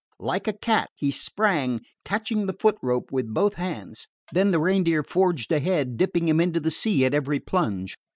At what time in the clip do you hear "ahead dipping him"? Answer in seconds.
5.51-6.39